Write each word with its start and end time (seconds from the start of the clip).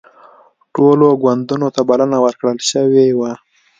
ټولو 0.75 1.07
ګوندونو 1.23 1.67
ته 1.75 1.81
بلنه 1.89 2.17
ورکړل 2.25 2.57
شوې 2.69 3.07
وه 3.19 3.31